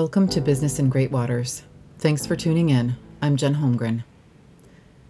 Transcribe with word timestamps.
Welcome 0.00 0.28
to 0.28 0.40
Business 0.40 0.78
in 0.78 0.88
Great 0.88 1.10
Waters. 1.10 1.62
Thanks 1.98 2.24
for 2.24 2.34
tuning 2.34 2.70
in. 2.70 2.96
I'm 3.20 3.36
Jen 3.36 3.56
Holmgren. 3.56 4.02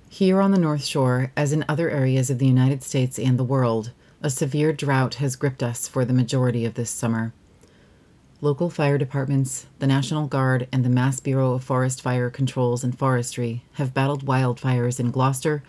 Here 0.09 0.41
on 0.41 0.51
the 0.51 0.59
North 0.59 0.85
Shore, 0.85 1.31
as 1.37 1.53
in 1.53 1.65
other 1.69 1.89
areas 1.89 2.29
of 2.29 2.41
the 2.41 2.49
United 2.49 2.83
States 2.83 3.17
and 3.17 3.39
the 3.39 3.45
world, 3.45 3.93
a 4.21 4.29
severe 4.29 4.73
drought 4.73 5.15
has 5.15 5.37
gripped 5.37 5.63
us 5.63 5.87
for 5.87 6.05
the 6.05 6.13
majority 6.13 6.65
of 6.65 6.75
this 6.75 6.91
summer. 6.91 7.33
Local 8.41 8.69
fire 8.69 8.99
departments, 8.99 9.67
the 9.79 9.87
National 9.87 10.27
Guard, 10.27 10.67
and 10.73 10.85
the 10.85 10.89
Mass 10.89 11.21
Bureau 11.21 11.53
of 11.53 11.63
Forest 11.63 12.03
Fire 12.03 12.29
Controls 12.29 12.83
and 12.83 12.99
Forestry 12.99 13.63
have 13.75 13.95
battled 13.95 14.27
wildfires 14.27 14.99
in 14.99 15.13
Gloucester, 15.13 15.63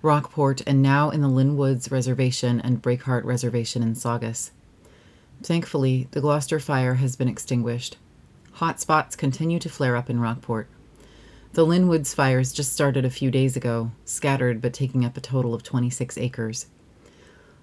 Rockport, 0.00 0.62
and 0.66 0.80
now 0.80 1.10
in 1.10 1.20
the 1.20 1.28
Lynnwoods 1.28 1.90
Reservation 1.90 2.62
and 2.62 2.80
Breakheart 2.80 3.24
Reservation 3.24 3.82
in 3.82 3.94
Saugus. 3.94 4.52
Thankfully, 5.42 6.08
the 6.12 6.22
Gloucester 6.22 6.58
fire 6.58 6.94
has 6.94 7.14
been 7.14 7.28
extinguished. 7.28 7.98
Hot 8.58 8.80
spots 8.80 9.16
continue 9.16 9.58
to 9.58 9.68
flare 9.68 9.96
up 9.96 10.08
in 10.08 10.20
Rockport. 10.20 10.68
The 11.54 11.66
Lynnwoods 11.66 12.14
fires 12.14 12.52
just 12.52 12.72
started 12.72 13.04
a 13.04 13.10
few 13.10 13.28
days 13.28 13.56
ago, 13.56 13.90
scattered 14.04 14.62
but 14.62 14.72
taking 14.72 15.04
up 15.04 15.16
a 15.16 15.20
total 15.20 15.54
of 15.54 15.64
26 15.64 16.16
acres. 16.18 16.66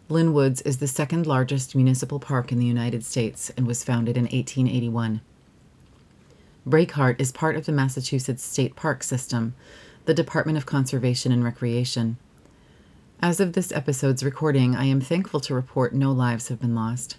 Lynnwoods 0.10 0.62
is 0.66 0.80
the 0.80 0.90
second 0.90 1.26
largest 1.26 1.76
municipal 1.76 2.20
park 2.20 2.52
in 2.52 2.60
the 2.60 2.66
United 2.66 3.06
States 3.06 3.52
and 3.56 3.66
was 3.66 3.86
founded 3.86 4.18
in 4.18 4.24
1881. 4.24 5.22
Breakheart 6.68 7.22
is 7.22 7.32
part 7.32 7.56
of 7.56 7.66
the 7.66 7.72
Massachusetts 7.72 8.44
State 8.44 8.76
Park 8.76 9.02
System, 9.02 9.56
the 10.04 10.14
Department 10.14 10.58
of 10.58 10.66
Conservation 10.66 11.32
and 11.32 11.42
Recreation. 11.42 12.18
As 13.22 13.40
of 13.40 13.54
this 13.54 13.72
episode's 13.72 14.26
recording, 14.26 14.76
I 14.76 14.86
am 14.86 15.00
thankful 15.00 15.40
to 15.40 15.56
report 15.56 15.94
no 15.94 16.12
lives 16.12 16.50
have 16.50 16.60
been 16.60 16.76
lost. 16.76 17.16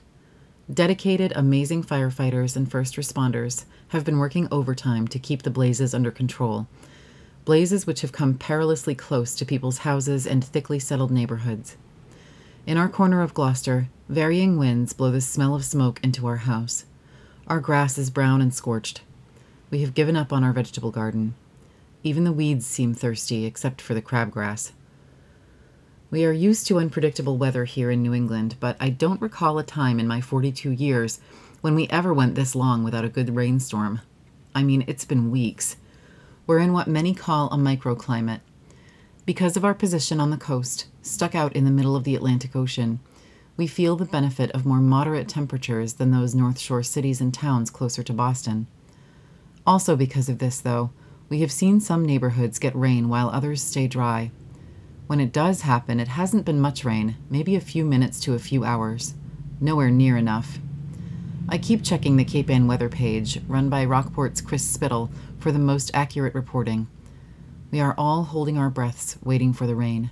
Dedicated, 0.71 1.33
amazing 1.35 1.83
firefighters 1.83 2.57
and 2.57 2.71
first 2.71 2.95
responders 2.95 3.65
have 3.89 4.05
been 4.05 4.19
working 4.19 4.47
overtime 4.51 5.09
to 5.09 5.19
keep 5.19 5.43
the 5.43 5.51
blazes 5.51 5.93
under 5.93 6.11
control. 6.11 6.69
Blazes 7.45 7.87
which 7.87 8.01
have 8.03 8.13
come 8.13 8.39
perilously 8.39 8.95
close 8.95 9.35
to 9.35 9.45
people's 9.45 9.79
houses 9.79 10.27
and 10.27 10.45
thickly 10.45 10.79
settled 10.79 11.11
neighborhoods. 11.11 11.77
In 12.65 12.79
our 12.79 12.89
corner 12.89 13.23
of 13.23 13.35
Gloucester, 13.35 13.89
varying 14.09 14.57
winds 14.57 14.93
blow 14.93 15.11
the 15.11 15.21
smell 15.21 15.57
of 15.57 15.65
smoke 15.65 15.99
into 16.05 16.29
our 16.29 16.37
house. 16.37 16.85
Our 17.49 17.59
grass 17.59 17.99
is 17.99 18.09
brown 18.09 18.41
and 18.41 18.55
scorched. 18.55 19.03
We 19.69 19.81
have 19.81 19.95
given 19.95 20.17
up 20.17 20.33
on 20.33 20.45
our 20.45 20.53
vegetable 20.53 20.93
garden. 20.93 21.35
Even 22.05 22.23
the 22.23 22.33
weeds 22.33 22.67
seem 22.67 22.95
thirsty, 22.95 23.47
except 23.47 23.81
for 23.81 23.95
the 23.95 24.03
crabgrass. 24.03 24.71
We 26.13 26.27
are 26.27 26.33
used 26.33 26.67
to 26.67 26.79
unpredictable 26.79 27.39
weather 27.39 27.65
here 27.65 27.91
in 27.91 28.03
New 28.03 28.13
England, 28.13 28.57
but 28.61 28.77
I 28.79 28.91
don't 28.91 29.23
recall 29.23 29.59
a 29.59 29.63
time 29.63 29.99
in 29.99 30.07
my 30.07 30.21
42 30.21 30.71
years 30.71 31.21
when 31.63 31.75
we 31.75 31.89
ever 31.89 32.13
went 32.13 32.35
this 32.35 32.55
long 32.55 32.85
without 32.85 33.07
a 33.07 33.09
good 33.09 33.35
rainstorm. 33.35 34.03
I 34.55 34.63
mean, 34.63 34.85
it's 34.87 35.07
been 35.07 35.31
weeks. 35.31 35.77
We're 36.47 36.59
in 36.59 36.75
what 36.75 36.87
many 36.87 37.15
call 37.15 37.49
a 37.49 37.57
microclimate. 37.57 38.41
Because 39.25 39.57
of 39.57 39.65
our 39.65 39.73
position 39.73 40.21
on 40.21 40.29
the 40.29 40.37
coast, 40.37 40.85
stuck 41.01 41.35
out 41.35 41.55
in 41.55 41.65
the 41.65 41.71
middle 41.71 41.97
of 41.97 42.05
the 42.05 42.15
Atlantic 42.15 42.55
Ocean, 42.55 43.01
we 43.57 43.67
feel 43.67 43.97
the 43.97 44.05
benefit 44.05 44.51
of 44.51 44.67
more 44.67 44.81
moderate 44.81 45.29
temperatures 45.29 45.95
than 45.95 46.11
those 46.11 46.35
North 46.35 46.59
Shore 46.59 46.83
cities 46.83 47.23
and 47.23 47.33
towns 47.33 47.71
closer 47.71 48.03
to 48.03 48.13
Boston. 48.13 48.67
Also, 49.67 49.97
because 49.97 50.29
of 50.29 50.41
this, 50.41 50.61
though, 50.61 50.91
we 51.31 51.41
have 51.41 51.51
seen 51.51 51.81
some 51.81 52.05
neighborhoods 52.05 52.59
get 52.59 52.77
rain 52.77 53.09
while 53.09 53.31
others 53.31 53.63
stay 53.63 53.87
dry, 53.87 54.31
when 55.07 55.21
it 55.21 55.33
does 55.33 55.63
happen, 55.63 56.01
it 56.01 56.09
hasn't 56.09 56.45
been 56.45 56.61
much 56.61 56.85
rain, 56.85 57.17
maybe 57.29 57.57
a 57.57 57.61
few 57.61 57.85
minutes 57.85 58.21
to 58.21 58.35
a 58.35 58.39
few 58.39 58.65
hours. 58.65 59.15
Nowhere 59.61 59.91
near 59.91 60.17
enough. 60.17 60.59
I 61.49 61.59
keep 61.59 61.83
checking 61.85 62.17
the 62.17 62.25
Cape 62.25 62.49
Ann 62.49 62.67
weather 62.67 62.89
page, 62.89 63.41
run 63.47 63.69
by 63.69 63.85
Rockport's 63.85 64.41
Chris 64.41 64.65
Spittle, 64.65 65.11
for 65.39 65.53
the 65.53 65.59
most 65.59 65.91
accurate 65.93 66.35
reporting. 66.35 66.87
We 67.71 67.81
are 67.81 67.95
all 67.99 68.25
holding 68.25 68.57
our 68.57 68.71
breaths, 68.71 69.19
waiting 69.23 69.53
for 69.53 69.67
the 69.67 69.75
rain. 69.75 70.11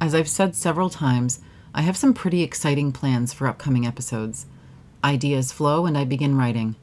As 0.00 0.14
I've 0.14 0.28
said 0.28 0.54
several 0.54 0.90
times, 0.90 1.40
I 1.74 1.82
have 1.82 1.96
some 1.96 2.14
pretty 2.14 2.42
exciting 2.42 2.92
plans 2.92 3.32
for 3.32 3.46
upcoming 3.46 3.86
episodes. 3.86 4.46
Ideas 5.02 5.50
flow 5.50 5.86
and 5.86 5.96
I 5.96 6.04
begin 6.04 6.36
writing. 6.36 6.76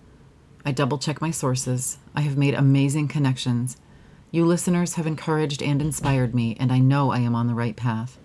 I 0.65 0.71
double 0.71 0.97
check 0.97 1.21
my 1.21 1.31
sources. 1.31 1.97
I 2.15 2.21
have 2.21 2.37
made 2.37 2.53
amazing 2.53 3.07
connections. 3.07 3.77
You 4.35 4.45
listeners 4.45 4.95
have 4.95 5.07
encouraged 5.07 5.63
and 5.63 5.81
inspired 5.81 6.35
me, 6.35 6.57
and 6.59 6.69
I 6.69 6.79
know 6.79 7.09
I 7.09 7.19
am 7.19 7.35
on 7.35 7.47
the 7.47 7.53
right 7.53 7.73
path. 7.73 8.19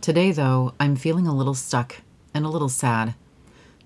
Today, 0.00 0.30
though, 0.30 0.74
I'm 0.78 0.94
feeling 0.94 1.26
a 1.26 1.34
little 1.34 1.56
stuck 1.56 1.96
and 2.32 2.46
a 2.46 2.48
little 2.48 2.68
sad. 2.68 3.16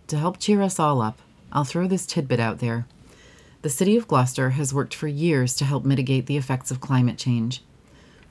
To 0.08 0.18
help 0.18 0.38
cheer 0.38 0.60
us 0.60 0.78
all 0.78 1.00
up, 1.00 1.20
I'll 1.50 1.64
throw 1.64 1.86
this 1.86 2.04
tidbit 2.04 2.38
out 2.38 2.58
there. 2.58 2.86
The 3.62 3.70
City 3.70 3.96
of 3.96 4.06
Gloucester 4.06 4.50
has 4.50 4.74
worked 4.74 4.92
for 4.92 5.08
years 5.08 5.56
to 5.56 5.64
help 5.64 5.86
mitigate 5.86 6.26
the 6.26 6.36
effects 6.36 6.70
of 6.70 6.82
climate 6.82 7.16
change. 7.16 7.64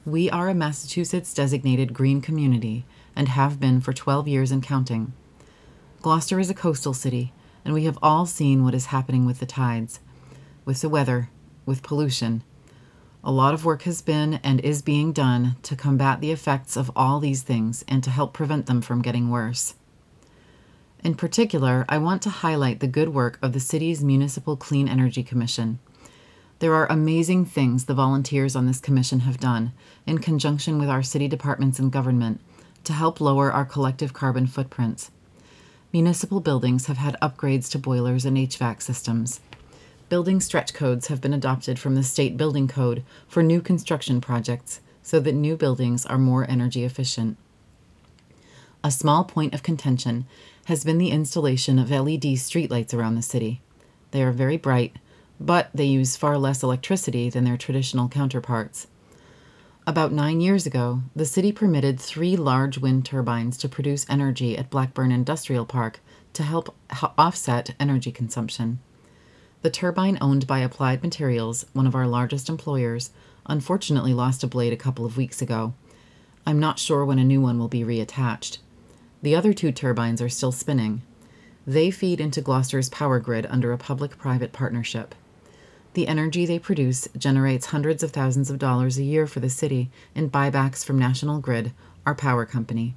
We 0.06 0.30
are 0.30 0.48
a 0.48 0.54
Massachusetts 0.54 1.34
designated 1.34 1.96
green 1.96 2.22
community 2.22 2.86
and 3.16 3.30
have 3.30 3.60
been 3.60 3.82
for 3.82 3.94
12 3.94 4.28
years 4.28 4.52
and 4.52 4.62
counting. 4.62 5.14
Gloucester 6.04 6.40
is 6.40 6.52
a 6.52 6.54
coastal 6.54 6.94
city, 6.94 7.34
and 7.66 7.74
we 7.74 7.86
have 7.86 7.98
all 8.04 8.28
seen 8.28 8.64
what 8.64 8.76
is 8.76 8.94
happening 8.94 9.26
with 9.26 9.40
the 9.40 9.48
tides, 9.48 10.02
with 10.66 10.82
the 10.82 10.90
weather, 10.90 11.32
with 11.66 11.82
pollution, 11.82 12.44
a 13.24 13.32
lot 13.32 13.54
of 13.54 13.66
work 13.66 13.84
has 13.84 14.02
been 14.02 14.40
and 14.44 14.60
is 14.62 14.82
being 14.82 15.12
done 15.12 15.56
to 15.64 15.76
combat 15.76 16.22
the 16.22 16.32
effects 16.32 16.76
of 16.76 16.92
all 16.96 17.20
these 17.20 17.44
things 17.44 17.86
and 17.88 18.04
to 18.04 18.10
help 18.10 18.34
prevent 18.34 18.66
them 18.66 18.82
from 18.82 19.02
getting 19.02 19.30
worse. 19.30 19.76
In 21.04 21.16
particular, 21.16 21.86
I 21.88 21.98
want 21.98 22.22
to 22.24 22.30
highlight 22.30 22.80
the 22.80 22.88
good 22.88 23.10
work 23.10 23.38
of 23.42 23.54
the 23.54 23.60
city's 23.60 24.04
Municipal 24.04 24.56
Clean 24.56 24.88
Energy 24.88 25.24
Commission. 25.24 25.80
There 26.60 26.74
are 26.74 26.92
amazing 26.92 27.46
things 27.46 27.86
the 27.86 27.94
volunteers 27.94 28.56
on 28.56 28.68
this 28.68 28.80
commission 28.80 29.22
have 29.22 29.40
done, 29.40 29.74
in 30.06 30.20
conjunction 30.20 30.78
with 30.78 30.90
our 30.90 31.02
city 31.02 31.28
departments 31.28 31.80
and 31.80 31.92
government, 31.92 32.40
to 32.84 32.94
help 32.94 33.20
lower 33.20 33.52
our 33.52 33.66
collective 33.66 34.14
carbon 34.14 34.46
footprints. 34.48 35.12
Municipal 35.92 36.40
buildings 36.40 36.86
have 36.86 36.98
had 36.98 37.18
upgrades 37.22 37.70
to 37.72 37.80
boilers 37.80 38.26
and 38.26 38.38
HVAC 38.38 38.82
systems 38.82 39.42
building 40.12 40.42
stretch 40.42 40.74
codes 40.74 41.08
have 41.08 41.22
been 41.22 41.34
adopted 41.34 41.80
from 41.80 41.96
the 41.96 42.04
state 42.04 42.36
building 42.36 42.68
code 42.68 43.02
for 43.30 43.42
new 43.42 43.62
construction 43.62 44.20
projects 44.20 44.82
so 45.02 45.22
that 45.22 45.32
new 45.32 45.56
buildings 45.56 46.06
are 46.06 46.18
more 46.18 46.46
energy 46.52 46.84
efficient. 46.84 47.38
A 48.84 48.92
small 48.92 49.24
point 49.24 49.54
of 49.54 49.64
contention 49.64 50.26
has 50.66 50.84
been 50.84 50.98
the 50.98 51.12
installation 51.12 51.80
of 51.80 51.90
LED 51.90 52.24
streetlights 52.36 52.94
around 52.94 53.16
the 53.16 53.22
city. 53.22 53.62
They 54.12 54.22
are 54.22 54.34
very 54.34 54.58
bright, 54.58 54.98
but 55.40 55.70
they 55.74 55.86
use 55.86 56.18
far 56.18 56.38
less 56.38 56.62
electricity 56.62 57.30
than 57.30 57.46
their 57.46 57.56
traditional 57.56 58.10
counterparts. 58.10 58.88
About 59.88 60.12
nine 60.12 60.42
years 60.42 60.66
ago, 60.66 61.04
the 61.16 61.26
city 61.26 61.54
permitted 61.54 62.02
three 62.02 62.36
large 62.36 62.78
wind 62.78 63.06
turbines 63.06 63.56
to 63.60 63.70
produce 63.70 64.06
energy 64.10 64.58
at 64.58 64.70
Blackburn 64.70 65.14
Industrial 65.14 65.66
Park 65.66 66.02
to 66.34 66.44
help 66.44 66.76
offset 67.18 67.76
energy 67.80 68.12
consumption. 68.12 68.80
The 69.62 69.70
turbine 69.70 70.18
owned 70.22 70.48
by 70.48 70.60
Applied 70.60 71.04
Materials, 71.04 71.68
one 71.74 71.86
of 71.86 71.94
our 71.94 72.08
largest 72.08 72.50
employers, 72.50 73.12
unfortunately 73.46 74.12
lost 74.12 74.44
a 74.44 74.48
blade 74.48 74.74
a 74.74 74.78
couple 74.78 75.06
of 75.06 75.18
weeks 75.18 75.40
ago. 75.40 75.76
I'm 76.48 76.60
not 76.60 76.80
sure 76.80 77.06
when 77.06 77.20
a 77.20 77.24
new 77.24 77.42
one 77.42 77.60
will 77.60 77.68
be 77.68 77.84
reattached. 77.84 78.58
The 79.22 79.36
other 79.36 79.54
two 79.54 79.72
turbines 79.72 80.20
are 80.20 80.30
still 80.30 80.52
spinning. 80.52 81.04
They 81.68 81.92
feed 81.92 82.20
into 82.20 82.42
Gloucester's 82.42 82.90
power 82.90 83.20
grid 83.20 83.46
under 83.52 83.72
a 83.72 83.78
public 83.78 84.18
private 84.18 84.52
partnership. 84.52 85.14
The 85.94 86.08
energy 86.08 86.48
they 86.48 86.58
produce 86.58 87.08
generates 87.16 87.68
hundreds 87.68 88.02
of 88.02 88.12
thousands 88.12 88.50
of 88.50 88.58
dollars 88.58 88.98
a 88.98 89.04
year 89.04 89.28
for 89.28 89.42
the 89.42 89.50
city 89.50 89.92
in 90.16 90.32
buybacks 90.32 90.84
from 90.84 90.98
National 90.98 91.38
Grid, 91.38 91.72
our 92.04 92.16
power 92.16 92.48
company. 92.48 92.96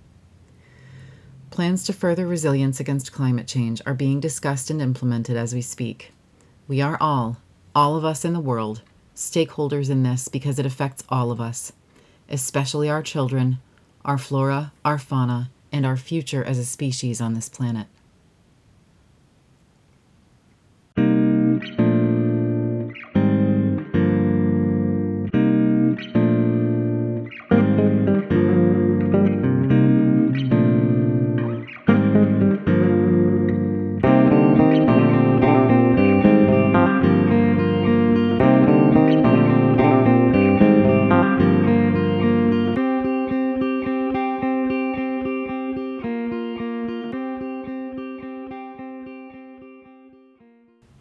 Plans 1.51 1.85
to 1.85 1.93
further 1.93 2.27
resilience 2.27 2.81
against 2.81 3.13
climate 3.13 3.47
change 3.47 3.83
are 3.85 3.93
being 3.93 4.19
discussed 4.19 4.71
and 4.71 4.81
implemented 4.81 5.37
as 5.37 5.53
we 5.53 5.61
speak. 5.61 6.14
We 6.67 6.81
are 6.81 6.97
all, 6.99 7.37
all 7.75 7.97
of 7.97 8.07
us 8.07 8.25
in 8.25 8.33
the 8.33 8.41
world, 8.41 8.81
stakeholders 9.15 9.91
in 9.91 10.03
this 10.03 10.29
because 10.29 10.59
it 10.59 10.65
affects 10.65 11.05
all 11.11 11.31
of 11.31 11.39
us, 11.39 11.73
especially 12.31 12.89
our 12.89 13.03
children, 13.03 13.59
our 14.03 14.17
flora, 14.17 14.73
our 14.83 14.99
fauna, 14.99 15.51
and 15.71 15.85
our 15.85 15.99
future 15.99 16.43
as 16.43 16.59
a 16.59 16.65
species 16.65 17.21
on 17.21 17.35
this 17.35 17.51
planet. 17.51 17.87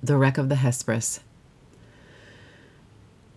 The 0.03 0.17
Wreck 0.17 0.37
of 0.37 0.49
the 0.49 0.55
Hesperus. 0.55 1.21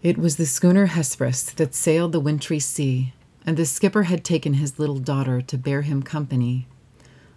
It 0.02 0.18
was 0.18 0.34
the 0.34 0.46
schooner 0.46 0.86
Hesperus 0.86 1.44
that 1.52 1.76
sailed 1.76 2.10
the 2.10 2.18
wintry 2.18 2.58
sea, 2.58 3.14
and 3.46 3.56
the 3.56 3.64
skipper 3.64 4.02
had 4.02 4.24
taken 4.24 4.54
his 4.54 4.76
little 4.76 4.98
daughter 4.98 5.40
to 5.40 5.56
bear 5.56 5.82
him 5.82 6.02
company. 6.02 6.66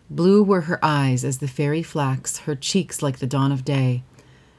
Blue 0.10 0.42
were 0.42 0.62
her 0.62 0.84
eyes 0.84 1.24
as 1.24 1.38
the 1.38 1.48
fairy 1.48 1.84
flax, 1.84 2.40
her 2.40 2.56
cheeks 2.56 3.04
like 3.04 3.20
the 3.20 3.28
dawn 3.28 3.52
of 3.52 3.64
day, 3.64 4.02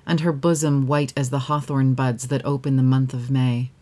and 0.07 0.21
her 0.21 0.33
bosom 0.33 0.87
white 0.87 1.13
as 1.17 1.31
the 1.31 1.41
hawthorn 1.51 1.95
buds 1.95 2.29
that 2.29 2.47
open 2.47 2.77
the 2.77 2.85
month 2.85 3.13
of 3.13 3.29
May. 3.29 3.73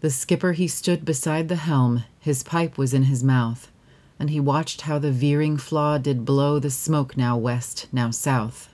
The 0.00 0.10
skipper 0.10 0.54
he 0.54 0.66
stood 0.66 1.04
beside 1.04 1.46
the 1.46 1.54
helm, 1.54 2.02
his 2.18 2.42
pipe 2.42 2.78
was 2.78 2.92
in 2.92 3.04
his 3.04 3.22
mouth, 3.22 3.70
and 4.18 4.30
he 4.30 4.40
watched 4.40 4.80
how 4.80 4.98
the 4.98 5.12
veering 5.12 5.56
flaw 5.56 5.98
did 5.98 6.24
blow 6.24 6.58
the 6.58 6.68
smoke 6.68 7.16
now 7.16 7.36
west, 7.36 7.86
now 7.92 8.10
south. 8.10 8.70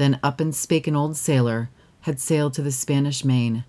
Then 0.00 0.18
up 0.22 0.40
and 0.40 0.54
spake 0.54 0.86
an 0.86 0.96
old 0.96 1.14
sailor, 1.14 1.68
had 2.00 2.18
sailed 2.18 2.54
to 2.54 2.62
the 2.62 2.72
Spanish 2.72 3.22
main. 3.22 3.64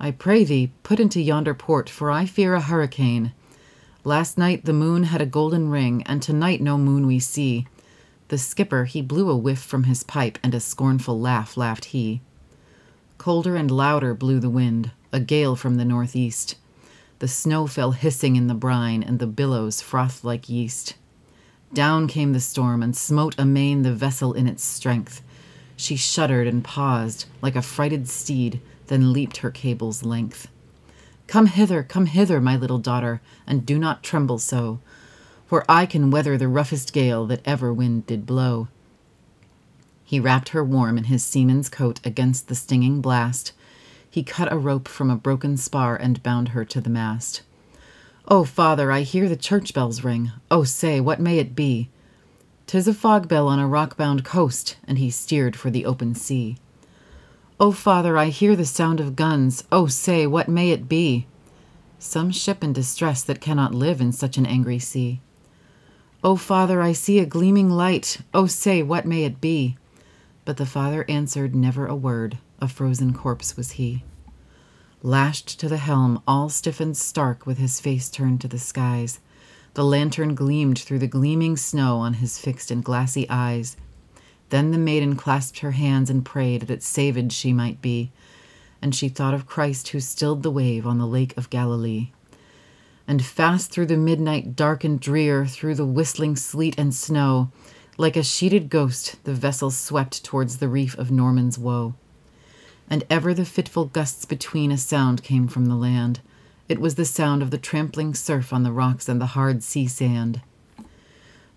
I 0.00 0.10
pray 0.10 0.42
thee, 0.42 0.72
put 0.82 0.98
into 0.98 1.20
yonder 1.20 1.52
port, 1.52 1.90
for 1.90 2.10
I 2.10 2.24
fear 2.24 2.54
a 2.54 2.62
hurricane. 2.62 3.34
Last 4.02 4.38
night 4.38 4.64
the 4.64 4.72
moon 4.72 5.02
had 5.02 5.20
a 5.20 5.26
golden 5.26 5.68
ring, 5.68 6.02
and 6.06 6.22
tonight 6.22 6.62
no 6.62 6.78
moon 6.78 7.06
we 7.06 7.18
see. 7.18 7.66
The 8.28 8.38
skipper, 8.38 8.86
he 8.86 9.02
blew 9.02 9.28
a 9.28 9.36
whiff 9.36 9.58
from 9.58 9.84
his 9.84 10.02
pipe, 10.02 10.38
and 10.42 10.54
a 10.54 10.60
scornful 10.60 11.20
laugh 11.20 11.58
laughed 11.58 11.84
he. 11.84 12.22
Colder 13.18 13.54
and 13.54 13.70
louder 13.70 14.14
blew 14.14 14.40
the 14.40 14.48
wind, 14.48 14.92
a 15.12 15.20
gale 15.20 15.56
from 15.56 15.74
the 15.74 15.84
northeast. 15.84 16.56
The 17.18 17.28
snow 17.28 17.66
fell 17.66 17.90
hissing 17.90 18.36
in 18.36 18.46
the 18.46 18.54
brine, 18.54 19.02
and 19.02 19.18
the 19.18 19.26
billows 19.26 19.82
frothed 19.82 20.24
like 20.24 20.48
yeast. 20.48 20.94
Down 21.74 22.08
came 22.08 22.32
the 22.32 22.40
storm, 22.40 22.82
and 22.82 22.96
smote 22.96 23.34
amain 23.36 23.82
the 23.82 23.92
vessel 23.92 24.32
in 24.32 24.46
its 24.46 24.64
strength. 24.64 25.20
She 25.76 25.96
shuddered 25.96 26.46
and 26.46 26.64
paused, 26.64 27.26
like 27.42 27.54
a 27.54 27.62
frighted 27.62 28.08
steed, 28.08 28.60
then 28.86 29.12
leaped 29.12 29.38
her 29.38 29.50
cable's 29.50 30.02
length. 30.02 30.48
Come 31.26 31.46
hither, 31.46 31.82
come 31.82 32.06
hither, 32.06 32.40
my 32.40 32.56
little 32.56 32.78
daughter, 32.78 33.20
and 33.46 33.66
do 33.66 33.78
not 33.78 34.02
tremble 34.02 34.38
so, 34.38 34.80
for 35.46 35.64
I 35.68 35.84
can 35.86 36.10
weather 36.10 36.38
the 36.38 36.48
roughest 36.48 36.92
gale 36.92 37.26
that 37.26 37.42
ever 37.44 37.72
wind 37.72 38.06
did 38.06 38.26
blow. 38.26 38.68
He 40.04 40.20
wrapped 40.20 40.50
her 40.50 40.64
warm 40.64 40.96
in 40.96 41.04
his 41.04 41.24
seaman's 41.24 41.68
coat 41.68 42.00
against 42.04 42.48
the 42.48 42.54
stinging 42.54 43.00
blast. 43.00 43.52
He 44.08 44.22
cut 44.22 44.52
a 44.52 44.56
rope 44.56 44.88
from 44.88 45.10
a 45.10 45.16
broken 45.16 45.56
spar 45.56 45.96
and 45.96 46.22
bound 46.22 46.50
her 46.50 46.64
to 46.64 46.80
the 46.80 46.88
mast. 46.88 47.42
Oh, 48.28 48.44
father, 48.44 48.90
I 48.90 49.02
hear 49.02 49.28
the 49.28 49.36
church 49.36 49.74
bells 49.74 50.04
ring. 50.04 50.30
Oh, 50.50 50.64
say, 50.64 51.00
what 51.00 51.20
may 51.20 51.38
it 51.38 51.54
be? 51.54 51.90
'Tis 52.66 52.88
a 52.88 52.94
fog 52.94 53.28
bell 53.28 53.46
on 53.46 53.60
a 53.60 53.68
rock 53.68 53.96
bound 53.96 54.24
coast, 54.24 54.76
and 54.88 54.98
he 54.98 55.08
steered 55.08 55.54
for 55.54 55.70
the 55.70 55.86
open 55.86 56.16
sea. 56.16 56.56
Oh, 57.60 57.70
father, 57.70 58.18
I 58.18 58.26
hear 58.26 58.56
the 58.56 58.66
sound 58.66 58.98
of 58.98 59.14
guns. 59.14 59.62
Oh, 59.70 59.86
say, 59.86 60.26
what 60.26 60.48
may 60.48 60.70
it 60.70 60.88
be? 60.88 61.28
Some 62.00 62.32
ship 62.32 62.64
in 62.64 62.72
distress 62.72 63.22
that 63.22 63.40
cannot 63.40 63.72
live 63.72 64.00
in 64.00 64.10
such 64.10 64.36
an 64.36 64.46
angry 64.46 64.80
sea. 64.80 65.20
Oh, 66.24 66.34
father, 66.34 66.82
I 66.82 66.92
see 66.92 67.20
a 67.20 67.24
gleaming 67.24 67.70
light. 67.70 68.18
Oh, 68.34 68.46
say, 68.46 68.82
what 68.82 69.06
may 69.06 69.24
it 69.24 69.40
be? 69.40 69.76
But 70.44 70.56
the 70.56 70.66
father 70.66 71.04
answered 71.08 71.54
never 71.54 71.86
a 71.86 71.94
word. 71.94 72.38
A 72.60 72.66
frozen 72.66 73.14
corpse 73.14 73.56
was 73.56 73.72
he. 73.72 74.02
Lashed 75.02 75.60
to 75.60 75.68
the 75.68 75.76
helm, 75.76 76.20
all 76.26 76.48
stiff 76.48 76.80
and 76.80 76.96
stark, 76.96 77.46
with 77.46 77.58
his 77.58 77.80
face 77.80 78.10
turned 78.10 78.40
to 78.40 78.48
the 78.48 78.58
skies, 78.58 79.20
the 79.76 79.84
lantern 79.84 80.34
gleamed 80.34 80.78
through 80.78 80.98
the 80.98 81.06
gleaming 81.06 81.54
snow 81.54 81.98
on 81.98 82.14
his 82.14 82.38
fixed 82.38 82.70
and 82.70 82.82
glassy 82.82 83.28
eyes. 83.28 83.76
Then 84.48 84.70
the 84.70 84.78
maiden 84.78 85.16
clasped 85.16 85.58
her 85.58 85.72
hands 85.72 86.08
and 86.08 86.24
prayed 86.24 86.62
that 86.62 86.82
saved 86.82 87.30
she 87.30 87.52
might 87.52 87.82
be, 87.82 88.10
and 88.80 88.94
she 88.94 89.10
thought 89.10 89.34
of 89.34 89.44
Christ 89.44 89.88
who 89.88 90.00
stilled 90.00 90.42
the 90.42 90.50
wave 90.50 90.86
on 90.86 90.96
the 90.96 91.06
lake 91.06 91.36
of 91.36 91.50
Galilee. 91.50 92.10
And 93.06 93.22
fast 93.22 93.70
through 93.70 93.84
the 93.84 93.98
midnight 93.98 94.56
dark 94.56 94.82
and 94.82 94.98
drear, 94.98 95.44
through 95.44 95.74
the 95.74 95.84
whistling 95.84 96.36
sleet 96.36 96.78
and 96.78 96.94
snow, 96.94 97.50
like 97.98 98.16
a 98.16 98.22
sheeted 98.22 98.70
ghost, 98.70 99.22
the 99.24 99.34
vessel 99.34 99.70
swept 99.70 100.24
towards 100.24 100.56
the 100.56 100.68
reef 100.68 100.96
of 100.96 101.10
Norman's 101.10 101.58
woe. 101.58 101.92
And 102.88 103.04
ever 103.10 103.34
the 103.34 103.44
fitful 103.44 103.84
gusts 103.84 104.24
between 104.24 104.72
a 104.72 104.78
sound 104.78 105.22
came 105.22 105.48
from 105.48 105.66
the 105.66 105.76
land 105.76 106.20
it 106.68 106.80
was 106.80 106.96
the 106.96 107.04
sound 107.04 107.42
of 107.42 107.50
the 107.50 107.58
trampling 107.58 108.14
surf 108.14 108.52
on 108.52 108.62
the 108.62 108.72
rocks 108.72 109.08
and 109.08 109.20
the 109.20 109.26
hard 109.26 109.62
sea 109.62 109.86
sand. 109.86 110.40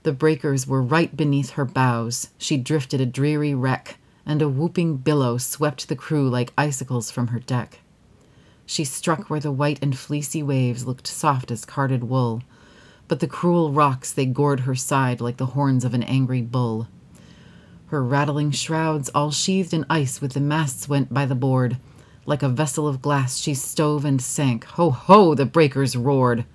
The 0.03 0.13
breakers 0.13 0.67
were 0.67 0.81
right 0.81 1.15
beneath 1.15 1.51
her 1.51 1.65
bows. 1.65 2.29
She 2.38 2.57
drifted 2.57 3.01
a 3.01 3.06
dreary 3.06 3.53
wreck, 3.53 3.97
and 4.25 4.41
a 4.41 4.47
whooping 4.47 4.97
billow 4.97 5.38
swept 5.38 5.88
the 5.88 5.95
crew 5.95 6.29
like 6.29 6.53
icicles 6.57 7.11
from 7.11 7.27
her 7.27 7.39
deck. 7.39 7.79
She 8.65 8.85
struck 8.85 9.29
where 9.29 9.39
the 9.39 9.51
white 9.51 9.79
and 9.81 9.97
fleecy 9.97 10.44
waves 10.44 10.85
looked 10.85 11.07
soft 11.07 11.50
as 11.50 11.65
carded 11.65 12.03
wool, 12.03 12.44
but 13.07 13.19
the 13.19 13.27
cruel 13.27 13.71
rocks 13.71 14.11
they 14.11 14.27
gored 14.27 14.61
her 14.61 14.75
side 14.75 15.19
like 15.19 15.38
the 15.38 15.47
horns 15.47 15.83
of 15.83 15.95
an 15.95 16.03
angry 16.03 16.44
bull. 16.44 16.88
Her 17.88 18.03
rattling 18.03 18.51
shrouds 18.51 19.09
all 19.15 19.31
sheathed 19.31 19.73
in 19.73 19.85
ice 19.89 20.21
with 20.21 20.33
the 20.33 20.39
masts 20.39 20.88
went 20.88 21.11
by 21.11 21.25
the 21.25 21.33
board, 21.33 21.77
like 22.29 22.43
a 22.43 22.47
vessel 22.47 22.87
of 22.87 23.01
glass, 23.01 23.37
she 23.37 23.55
stove 23.55 24.05
and 24.05 24.21
sank. 24.21 24.63
Ho, 24.65 24.91
ho, 24.91 25.33
the 25.33 25.47
breakers 25.47 25.95
roared. 25.95 26.45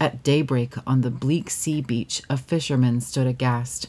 At 0.00 0.24
daybreak 0.24 0.74
on 0.84 1.02
the 1.02 1.12
bleak 1.12 1.48
sea 1.48 1.80
beach, 1.80 2.22
a 2.28 2.36
fisherman 2.36 3.00
stood 3.00 3.28
aghast 3.28 3.88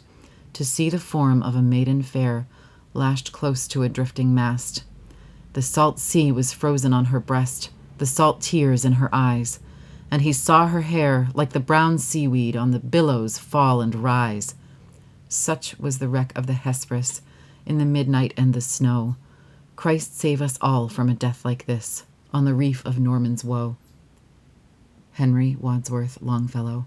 to 0.54 0.64
see 0.64 0.92
the 0.92 1.00
form 1.00 1.42
of 1.42 1.56
a 1.56 1.62
maiden 1.64 2.04
fair 2.04 2.46
lashed 2.94 3.32
close 3.32 3.68
to 3.70 3.82
a 3.82 3.90
drifting 3.90 4.36
mast. 4.36 4.84
The 5.54 5.64
salt 5.64 5.98
sea 5.98 6.32
was 6.32 6.54
frozen 6.54 6.94
on 6.94 7.06
her 7.06 7.20
breast, 7.20 7.72
the 7.98 8.06
salt 8.06 8.40
tears 8.40 8.86
in 8.86 8.94
her 8.94 9.10
eyes, 9.12 9.60
and 10.12 10.22
he 10.22 10.32
saw 10.32 10.68
her 10.68 10.82
hair 10.82 11.30
like 11.34 11.54
the 11.54 11.60
brown 11.60 11.98
seaweed 11.98 12.56
on 12.56 12.70
the 12.70 12.80
billows 12.80 13.40
fall 13.40 13.82
and 13.82 13.96
rise. 13.96 14.54
Such 15.30 15.80
was 15.80 15.98
the 15.98 16.08
wreck 16.08 16.32
of 16.38 16.46
the 16.46 16.54
Hesperus 16.54 17.24
in 17.66 17.80
the 17.80 17.86
midnight 17.86 18.36
and 18.38 18.54
the 18.54 18.62
snow. 18.62 19.16
Christ 19.82 20.16
save 20.16 20.44
us 20.44 20.60
all 20.62 20.90
from 20.90 21.10
a 21.10 21.16
death 21.16 21.44
like 21.44 21.66
this 21.66 22.06
on 22.32 22.46
the 22.46 22.54
reef 22.54 22.86
of 22.86 23.00
Norman's 23.00 23.44
woe. 23.44 23.78
Henry 25.14 25.58
Wadsworth 25.60 26.22
Longfellow. 26.22 26.86